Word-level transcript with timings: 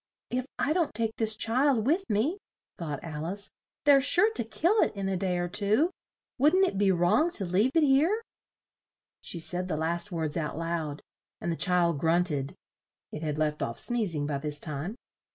"If 0.31 0.47
I 0.57 0.73
don't 0.73 0.95
take 0.95 1.15
this 1.17 1.37
child 1.37 1.85
with 1.85 2.09
me," 2.09 2.39
thought 2.79 3.03
Al 3.03 3.23
ice, 3.25 3.51
"they're 3.85 4.01
sure 4.01 4.33
to 4.33 4.43
kill 4.43 4.81
it 4.81 4.95
in 4.95 5.07
a 5.07 5.15
day 5.15 5.37
or 5.37 5.47
two; 5.47 5.91
wouldn't 6.39 6.65
it 6.67 6.79
be 6.79 6.91
wrong 6.91 7.29
to 7.33 7.45
leave 7.45 7.69
it 7.75 7.83
here?" 7.83 8.23
She 9.19 9.37
said 9.37 9.67
the 9.67 9.77
last 9.77 10.11
words 10.11 10.37
out 10.37 10.57
loud, 10.57 11.03
and 11.39 11.51
the 11.51 11.55
child 11.55 11.99
grunt 11.99 12.31
ed 12.31 12.55
(it 13.11 13.21
had 13.21 13.37
left 13.37 13.61
off 13.61 13.77
sneez 13.77 14.15
ing 14.15 14.25
by 14.25 14.39
this 14.39 14.59
time). 14.59 14.95